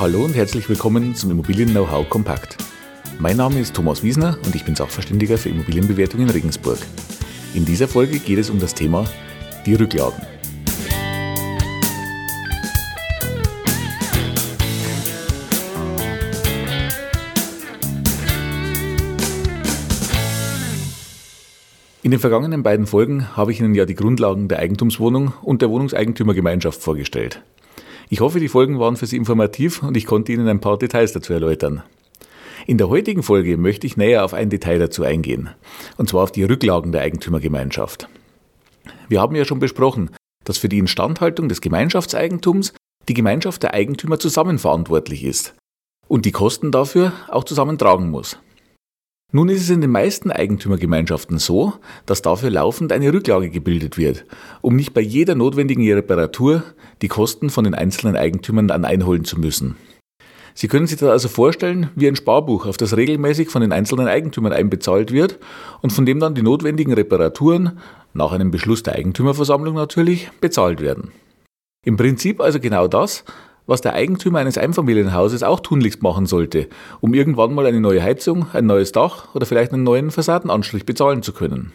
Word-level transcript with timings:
Hallo 0.00 0.24
und 0.24 0.36
herzlich 0.36 0.68
willkommen 0.68 1.16
zum 1.16 1.32
Immobilien 1.32 1.70
Know-how 1.70 2.08
Kompakt. 2.08 2.56
Mein 3.18 3.36
Name 3.36 3.58
ist 3.58 3.74
Thomas 3.74 4.04
Wiesner 4.04 4.38
und 4.44 4.54
ich 4.54 4.64
bin 4.64 4.76
Sachverständiger 4.76 5.36
für 5.36 5.48
Immobilienbewertung 5.48 6.20
in 6.20 6.30
Regensburg. 6.30 6.78
In 7.52 7.64
dieser 7.64 7.88
Folge 7.88 8.20
geht 8.20 8.38
es 8.38 8.48
um 8.48 8.60
das 8.60 8.74
Thema 8.76 9.06
die 9.66 9.74
Rücklagen. 9.74 10.22
In 22.04 22.12
den 22.12 22.20
vergangenen 22.20 22.62
beiden 22.62 22.86
Folgen 22.86 23.36
habe 23.36 23.50
ich 23.50 23.58
Ihnen 23.58 23.74
ja 23.74 23.84
die 23.84 23.96
Grundlagen 23.96 24.46
der 24.46 24.60
Eigentumswohnung 24.60 25.32
und 25.42 25.60
der 25.60 25.70
Wohnungseigentümergemeinschaft 25.70 26.80
vorgestellt. 26.80 27.42
Ich 28.10 28.20
hoffe, 28.20 28.40
die 28.40 28.48
Folgen 28.48 28.78
waren 28.78 28.96
für 28.96 29.06
Sie 29.06 29.16
informativ 29.16 29.82
und 29.82 29.96
ich 29.96 30.06
konnte 30.06 30.32
Ihnen 30.32 30.48
ein 30.48 30.60
paar 30.60 30.78
Details 30.78 31.12
dazu 31.12 31.32
erläutern. 31.32 31.82
In 32.66 32.78
der 32.78 32.88
heutigen 32.88 33.22
Folge 33.22 33.56
möchte 33.56 33.86
ich 33.86 33.96
näher 33.96 34.24
auf 34.24 34.34
ein 34.34 34.50
Detail 34.50 34.78
dazu 34.78 35.04
eingehen, 35.04 35.50
und 35.96 36.08
zwar 36.08 36.22
auf 36.22 36.32
die 36.32 36.44
Rücklagen 36.44 36.92
der 36.92 37.02
Eigentümergemeinschaft. 37.02 38.08
Wir 39.08 39.20
haben 39.20 39.36
ja 39.36 39.44
schon 39.44 39.58
besprochen, 39.58 40.10
dass 40.44 40.58
für 40.58 40.68
die 40.68 40.78
Instandhaltung 40.78 41.48
des 41.48 41.60
Gemeinschaftseigentums 41.60 42.72
die 43.08 43.14
Gemeinschaft 43.14 43.62
der 43.62 43.74
Eigentümer 43.74 44.18
zusammen 44.18 44.58
verantwortlich 44.58 45.24
ist 45.24 45.54
und 46.08 46.24
die 46.24 46.32
Kosten 46.32 46.72
dafür 46.72 47.12
auch 47.28 47.44
zusammen 47.44 47.78
tragen 47.78 48.10
muss. 48.10 48.38
Nun 49.30 49.50
ist 49.50 49.60
es 49.60 49.68
in 49.68 49.82
den 49.82 49.90
meisten 49.90 50.30
Eigentümergemeinschaften 50.30 51.38
so, 51.38 51.74
dass 52.06 52.22
dafür 52.22 52.48
laufend 52.48 52.92
eine 52.92 53.12
Rücklage 53.12 53.50
gebildet 53.50 53.98
wird, 53.98 54.24
um 54.62 54.74
nicht 54.74 54.94
bei 54.94 55.02
jeder 55.02 55.34
notwendigen 55.34 55.92
Reparatur 55.92 56.62
die 57.02 57.08
Kosten 57.08 57.50
von 57.50 57.64
den 57.64 57.74
einzelnen 57.74 58.16
Eigentümern 58.16 58.68
dann 58.68 58.86
einholen 58.86 59.26
zu 59.26 59.38
müssen. 59.38 59.76
Sie 60.54 60.66
können 60.66 60.86
sich 60.86 60.98
das 60.98 61.10
also 61.10 61.28
vorstellen 61.28 61.90
wie 61.94 62.08
ein 62.08 62.16
Sparbuch, 62.16 62.64
auf 62.64 62.78
das 62.78 62.96
regelmäßig 62.96 63.50
von 63.50 63.60
den 63.60 63.70
einzelnen 63.70 64.08
Eigentümern 64.08 64.54
einbezahlt 64.54 65.12
wird 65.12 65.38
und 65.82 65.92
von 65.92 66.06
dem 66.06 66.20
dann 66.20 66.34
die 66.34 66.42
notwendigen 66.42 66.94
Reparaturen, 66.94 67.78
nach 68.14 68.32
einem 68.32 68.50
Beschluss 68.50 68.82
der 68.82 68.94
Eigentümerversammlung 68.94 69.74
natürlich, 69.74 70.30
bezahlt 70.40 70.80
werden. 70.80 71.12
Im 71.84 71.98
Prinzip 71.98 72.40
also 72.40 72.60
genau 72.60 72.88
das, 72.88 73.24
was 73.68 73.82
der 73.82 73.94
Eigentümer 73.94 74.40
eines 74.40 74.58
Einfamilienhauses 74.58 75.44
auch 75.44 75.60
tunlichst 75.60 76.02
machen 76.02 76.26
sollte, 76.26 76.68
um 77.00 77.14
irgendwann 77.14 77.54
mal 77.54 77.66
eine 77.66 77.80
neue 77.80 78.02
Heizung, 78.02 78.46
ein 78.54 78.66
neues 78.66 78.90
Dach 78.90 79.34
oder 79.34 79.46
vielleicht 79.46 79.72
einen 79.72 79.84
neuen 79.84 80.10
Fassadenanstrich 80.10 80.86
bezahlen 80.86 81.22
zu 81.22 81.32
können. 81.32 81.72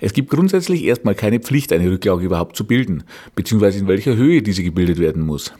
Es 0.00 0.12
gibt 0.12 0.30
grundsätzlich 0.30 0.84
erstmal 0.84 1.14
keine 1.14 1.38
Pflicht, 1.38 1.72
eine 1.72 1.90
Rücklage 1.90 2.24
überhaupt 2.24 2.56
zu 2.56 2.66
bilden, 2.66 3.04
beziehungsweise 3.36 3.78
in 3.78 3.88
welcher 3.88 4.16
Höhe 4.16 4.42
diese 4.42 4.64
gebildet 4.64 4.98
werden 4.98 5.22
muss. 5.22 5.54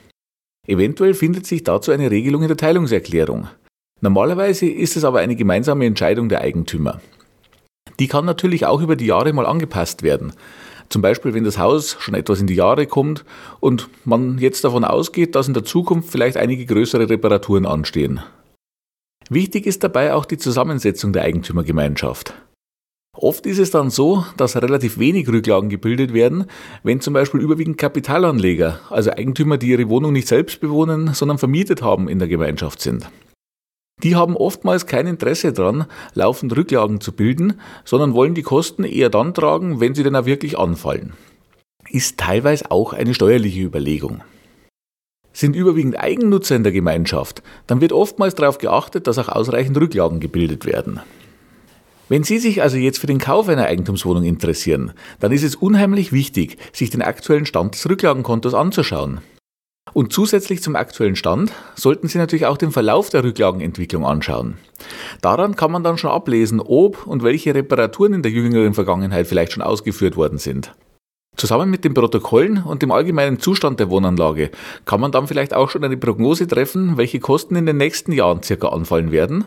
Eventuell 0.67 1.15
findet 1.15 1.47
sich 1.47 1.63
dazu 1.63 1.93
eine 1.93 2.11
Regelung 2.11 2.43
in 2.43 2.49
der 2.49 2.57
Teilungserklärung. 2.57 3.49
Normalerweise 4.01 4.67
ist 4.67 4.97
es 4.97 5.05
aber 5.05 5.21
eine 5.21 5.37
gemeinsame 5.37 5.87
Entscheidung 5.87 6.29
der 6.29 6.41
Eigentümer. 6.41 7.01
Die 8.01 8.09
kann 8.09 8.25
natürlich 8.25 8.67
auch 8.67 8.81
über 8.81 8.97
die 8.97 9.07
Jahre 9.07 9.33
mal 9.33 9.47
angepasst 9.47 10.03
werden. 10.03 10.33
Zum 10.89 11.03
Beispiel, 11.03 11.35
wenn 11.35 11.45
das 11.45 11.59
Haus 11.59 11.97
schon 11.99 12.15
etwas 12.15 12.41
in 12.41 12.47
die 12.47 12.55
Jahre 12.55 12.87
kommt 12.87 13.25
und 13.61 13.89
man 14.05 14.39
jetzt 14.39 14.65
davon 14.65 14.85
ausgeht, 14.85 15.35
dass 15.35 15.49
in 15.49 15.55
der 15.55 15.65
Zukunft 15.65 16.11
vielleicht 16.11 16.37
einige 16.37 16.67
größere 16.67 17.09
Reparaturen 17.09 17.67
anstehen. 17.67 18.21
Wichtig 19.31 19.67
ist 19.67 19.83
dabei 19.83 20.13
auch 20.13 20.27
die 20.27 20.39
Zusammensetzung 20.39 21.13
der 21.13 21.23
Eigentümergemeinschaft. 21.23 22.35
Oft 23.17 23.47
ist 23.47 23.59
es 23.59 23.71
dann 23.71 23.91
so, 23.91 24.25
dass 24.37 24.57
relativ 24.57 24.99
wenig 24.99 25.29
Rücklagen 25.29 25.71
gebildet 25.71 26.13
werden, 26.13 26.47
wenn 26.83 27.01
zum 27.01 27.15
Beispiel 27.15 27.41
überwiegend 27.41 27.79
Kapitalanleger, 27.79 28.81
also 28.91 29.13
Eigentümer, 29.13 29.57
die 29.57 29.69
ihre 29.69 29.89
Wohnung 29.89 30.13
nicht 30.13 30.27
selbst 30.27 30.61
bewohnen, 30.61 31.15
sondern 31.15 31.39
vermietet 31.39 31.81
haben, 31.81 32.09
in 32.09 32.19
der 32.19 32.29
Gemeinschaft 32.29 32.81
sind. 32.81 33.09
Die 34.03 34.17
haben 34.17 34.37
oftmals 34.37 34.87
kein 34.87 35.07
Interesse 35.07 35.53
daran, 35.53 35.87
laufend 36.15 36.55
Rücklagen 36.57 37.01
zu 37.01 37.13
bilden, 37.13 37.61
sondern 37.85 38.13
wollen 38.13 38.35
die 38.35 38.43
Kosten 38.43 38.85
eher 38.85 39.09
dann 39.09 39.35
tragen, 39.35 39.81
wenn 39.81 39.95
sie 39.95 40.03
denn 40.03 40.17
auch 40.17 40.27
wirklich 40.27 40.59
anfallen. 40.59 41.13
Ist 41.89 42.19
teilweise 42.19 42.71
auch 42.71 42.93
eine 42.93 43.15
steuerliche 43.15 43.63
Überlegung. 43.63 44.23
Sind 45.33 45.57
überwiegend 45.57 45.99
Eigennutzer 45.99 46.55
in 46.55 46.63
der 46.63 46.73
Gemeinschaft, 46.73 47.43
dann 47.67 47.81
wird 47.81 47.93
oftmals 47.93 48.35
darauf 48.35 48.59
geachtet, 48.59 49.07
dass 49.07 49.19
auch 49.19 49.29
ausreichend 49.29 49.77
Rücklagen 49.77 50.21
gebildet 50.21 50.65
werden. 50.65 51.01
Wenn 52.09 52.23
Sie 52.23 52.39
sich 52.39 52.63
also 52.63 52.77
jetzt 52.77 52.99
für 52.99 53.07
den 53.07 53.19
Kauf 53.19 53.49
einer 53.49 53.65
Eigentumswohnung 53.65 54.25
interessieren, 54.25 54.93
dann 55.21 55.33
ist 55.33 55.43
es 55.43 55.57
unheimlich 55.57 56.13
wichtig, 56.13 56.59
sich 56.73 56.91
den 56.91 57.03
aktuellen 57.03 57.47
Stand 57.47 57.75
des 57.75 57.89
Rücklagenkontos 57.89 58.53
anzuschauen. 58.55 59.21
Und 59.95 60.13
zusätzlich 60.13 60.61
zum 60.61 60.75
aktuellen 60.75 61.15
Stand 61.15 61.53
sollten 61.77 62.09
Sie 62.09 62.19
natürlich 62.19 62.47
auch 62.47 62.59
den 62.59 62.73
Verlauf 62.73 63.11
der 63.11 63.23
Rücklagenentwicklung 63.23 64.05
anschauen. 64.05 64.59
Daran 65.23 65.55
kann 65.55 65.71
man 65.71 65.85
dann 65.85 65.99
schon 65.99 66.11
ablesen, 66.11 66.61
ob 66.61 67.07
und 67.07 67.23
welche 67.23 67.55
Reparaturen 67.55 68.13
in 68.13 68.23
der 68.23 68.33
jüngeren 68.33 68.75
Vergangenheit 68.75 69.29
vielleicht 69.29 69.53
schon 69.53 69.63
ausgeführt 69.63 70.17
worden 70.17 70.39
sind. 70.39 70.75
Zusammen 71.37 71.71
mit 71.71 71.85
den 71.85 71.95
Protokollen 71.95 72.63
und 72.63 72.83
dem 72.83 72.91
allgemeinen 72.91 73.39
Zustand 73.39 73.79
der 73.81 73.89
Wohnanlage 73.89 74.51
kann 74.85 75.01
man 75.01 75.13
dann 75.13 75.29
vielleicht 75.29 75.55
auch 75.55 75.71
schon 75.71 75.85
eine 75.85 75.97
Prognose 75.97 76.49
treffen, 76.49 76.97
welche 76.97 77.21
Kosten 77.21 77.55
in 77.55 77.67
den 77.67 77.77
nächsten 77.77 78.13
Jahren 78.13 78.43
circa 78.43 78.69
anfallen 78.69 79.13
werden 79.13 79.45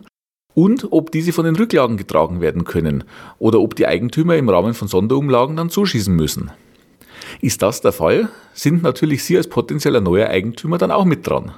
und 0.54 0.92
ob 0.92 1.12
diese 1.12 1.34
von 1.34 1.46
den 1.46 1.56
Rücklagen 1.56 1.98
getragen 1.98 2.42
werden 2.42 2.64
können 2.64 3.04
oder 3.38 3.60
ob 3.60 3.76
die 3.76 3.86
Eigentümer 3.86 4.38
im 4.38 4.50
Rahmen 4.50 4.74
von 4.74 4.88
Sonderumlagen 4.88 5.58
dann 5.58 5.70
zuschießen 5.70 6.16
müssen. 6.16 6.52
Ist 7.42 7.62
das 7.62 7.82
der 7.82 7.92
Fall, 7.92 8.30
sind 8.54 8.84
natürlich 8.84 9.24
Sie 9.24 9.38
als 9.38 9.48
potenzieller 9.48 10.02
neuer 10.02 10.30
Eigentümer 10.30 10.78
dann 10.78 10.92
auch 10.92 11.06
mit 11.06 11.28
dran. 11.28 11.54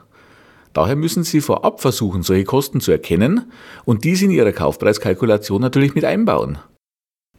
Daher 0.73 0.95
müssen 0.95 1.23
Sie 1.23 1.41
vorab 1.41 1.81
versuchen, 1.81 2.21
solche 2.21 2.43
Kosten 2.43 2.79
zu 2.79 2.91
erkennen 2.91 3.51
und 3.85 4.03
diese 4.03 4.25
in 4.25 4.31
Ihrer 4.31 4.51
Kaufpreiskalkulation 4.51 5.61
natürlich 5.61 5.95
mit 5.95 6.05
einbauen. 6.05 6.59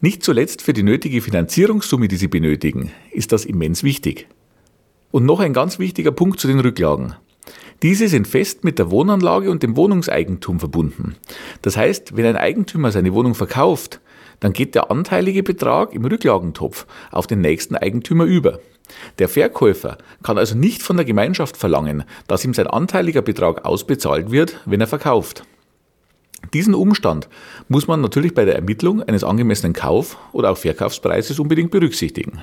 Nicht 0.01 0.23
zuletzt 0.23 0.63
für 0.63 0.73
die 0.73 0.83
nötige 0.83 1.21
Finanzierungssumme, 1.21 2.09
die 2.09 2.17
Sie 2.17 2.29
benötigen, 2.29 2.91
ist 3.13 3.33
das 3.33 3.45
immens 3.45 3.83
wichtig. 3.83 4.27
Und 5.11 5.27
noch 5.27 5.41
ein 5.41 5.53
ganz 5.53 5.79
wichtiger 5.79 6.13
Punkt 6.13 6.41
zu 6.41 6.49
den 6.49 6.61
Rücklagen. 6.61 7.15
Diese 7.83 8.09
sind 8.09 8.29
fest 8.29 8.63
mit 8.63 8.79
der 8.79 8.91
Wohnanlage 8.91 9.51
und 9.51 9.63
dem 9.63 9.77
Wohnungseigentum 9.77 10.61
verbunden. 10.61 11.17
Das 11.63 11.77
heißt, 11.77 12.17
wenn 12.17 12.27
ein 12.27 12.37
Eigentümer 12.37 12.91
seine 12.91 13.15
Wohnung 13.15 13.35
verkauft, 13.35 14.01
dann 14.41 14.53
geht 14.53 14.75
der 14.75 14.91
anteilige 14.91 15.43
Betrag 15.43 15.95
im 15.95 16.05
Rücklagentopf 16.05 16.87
auf 17.11 17.27
den 17.27 17.41
nächsten 17.41 17.77
Eigentümer 17.77 18.25
über. 18.25 18.61
Der 19.19 19.29
Verkäufer 19.29 19.99
kann 20.23 20.37
also 20.37 20.57
nicht 20.57 20.83
von 20.83 20.97
der 20.97 21.07
Gemeinschaft 21.07 21.57
verlangen, 21.57 22.05
dass 22.27 22.45
ihm 22.45 22.55
sein 22.55 22.67
anteiliger 22.67 23.23
Betrag 23.23 23.65
ausbezahlt 23.65 24.31
wird, 24.31 24.61
wenn 24.67 24.81
er 24.81 24.87
verkauft. 24.87 25.45
Diesen 26.53 26.75
Umstand 26.75 27.29
muss 27.69 27.87
man 27.87 28.01
natürlich 28.01 28.35
bei 28.35 28.45
der 28.45 28.57
Ermittlung 28.57 29.03
eines 29.03 29.25
angemessenen 29.25 29.73
Kauf- 29.73 30.17
oder 30.33 30.51
auch 30.51 30.59
Verkaufspreises 30.59 31.39
unbedingt 31.39 31.71
berücksichtigen. 31.71 32.41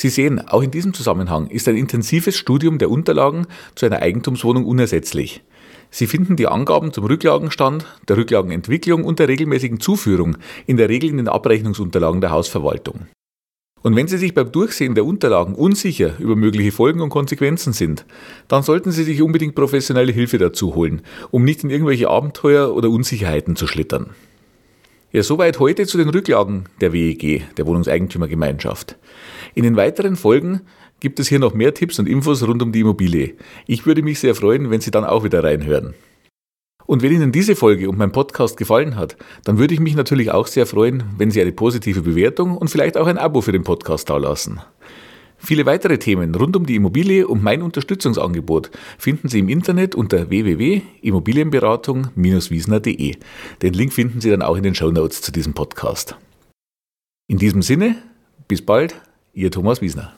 Sie 0.00 0.08
sehen, 0.08 0.40
auch 0.48 0.62
in 0.62 0.70
diesem 0.70 0.94
Zusammenhang 0.94 1.48
ist 1.48 1.68
ein 1.68 1.76
intensives 1.76 2.34
Studium 2.34 2.78
der 2.78 2.90
Unterlagen 2.90 3.46
zu 3.74 3.84
einer 3.84 4.00
Eigentumswohnung 4.00 4.64
unersetzlich. 4.64 5.42
Sie 5.90 6.06
finden 6.06 6.36
die 6.36 6.46
Angaben 6.46 6.94
zum 6.94 7.04
Rücklagenstand, 7.04 7.84
der 8.08 8.16
Rücklagenentwicklung 8.16 9.04
und 9.04 9.18
der 9.18 9.28
regelmäßigen 9.28 9.78
Zuführung 9.78 10.38
in 10.64 10.78
der 10.78 10.88
Regel 10.88 11.10
in 11.10 11.18
den 11.18 11.28
Abrechnungsunterlagen 11.28 12.22
der 12.22 12.30
Hausverwaltung. 12.30 13.08
Und 13.82 13.94
wenn 13.94 14.08
Sie 14.08 14.16
sich 14.16 14.32
beim 14.32 14.50
Durchsehen 14.50 14.94
der 14.94 15.04
Unterlagen 15.04 15.54
unsicher 15.54 16.18
über 16.18 16.34
mögliche 16.34 16.72
Folgen 16.72 17.02
und 17.02 17.10
Konsequenzen 17.10 17.74
sind, 17.74 18.06
dann 18.48 18.62
sollten 18.62 18.92
Sie 18.92 19.04
sich 19.04 19.20
unbedingt 19.20 19.54
professionelle 19.54 20.12
Hilfe 20.12 20.38
dazu 20.38 20.74
holen, 20.76 21.02
um 21.30 21.44
nicht 21.44 21.62
in 21.62 21.68
irgendwelche 21.68 22.08
Abenteuer 22.08 22.74
oder 22.74 22.88
Unsicherheiten 22.88 23.54
zu 23.54 23.66
schlittern. 23.66 24.14
Ja, 25.12 25.24
soweit 25.24 25.58
heute 25.58 25.86
zu 25.86 25.98
den 25.98 26.08
Rücklagen 26.08 26.66
der 26.80 26.92
WEG, 26.92 27.56
der 27.56 27.66
Wohnungseigentümergemeinschaft. 27.66 28.96
In 29.56 29.64
den 29.64 29.74
weiteren 29.74 30.14
Folgen 30.14 30.60
gibt 31.00 31.18
es 31.18 31.26
hier 31.26 31.40
noch 31.40 31.52
mehr 31.52 31.74
Tipps 31.74 31.98
und 31.98 32.08
Infos 32.08 32.46
rund 32.46 32.62
um 32.62 32.70
die 32.70 32.80
Immobilie. 32.80 33.34
Ich 33.66 33.86
würde 33.86 34.02
mich 34.04 34.20
sehr 34.20 34.36
freuen, 34.36 34.70
wenn 34.70 34.80
Sie 34.80 34.92
dann 34.92 35.04
auch 35.04 35.24
wieder 35.24 35.42
reinhören. 35.42 35.94
Und 36.86 37.02
wenn 37.02 37.10
Ihnen 37.10 37.32
diese 37.32 37.56
Folge 37.56 37.88
und 37.88 37.98
mein 37.98 38.12
Podcast 38.12 38.56
gefallen 38.56 38.94
hat, 38.94 39.16
dann 39.42 39.58
würde 39.58 39.74
ich 39.74 39.80
mich 39.80 39.96
natürlich 39.96 40.30
auch 40.30 40.46
sehr 40.46 40.64
freuen, 40.64 41.02
wenn 41.18 41.32
Sie 41.32 41.40
eine 41.40 41.50
positive 41.50 42.02
Bewertung 42.02 42.56
und 42.56 42.68
vielleicht 42.68 42.96
auch 42.96 43.08
ein 43.08 43.18
Abo 43.18 43.40
für 43.40 43.52
den 43.52 43.64
Podcast 43.64 44.08
dalassen. 44.08 44.60
Viele 45.42 45.64
weitere 45.66 45.98
Themen 45.98 46.34
rund 46.34 46.56
um 46.56 46.64
die 46.66 46.76
Immobilie 46.76 47.26
und 47.26 47.42
mein 47.42 47.62
Unterstützungsangebot 47.62 48.70
finden 48.98 49.28
Sie 49.28 49.38
im 49.38 49.48
Internet 49.48 49.94
unter 49.94 50.28
www.immobilienberatung-wiesner.de. 50.28 53.16
Den 53.62 53.72
Link 53.72 53.90
finden 53.92 54.20
Sie 54.20 54.30
dann 54.30 54.42
auch 54.42 54.56
in 54.56 54.62
den 54.62 54.74
Show 54.74 54.90
Notes 54.90 55.22
zu 55.22 55.32
diesem 55.32 55.54
Podcast. 55.54 56.16
In 57.26 57.38
diesem 57.38 57.62
Sinne, 57.62 57.96
bis 58.48 58.60
bald, 58.60 59.00
Ihr 59.32 59.50
Thomas 59.50 59.80
Wiesner. 59.80 60.12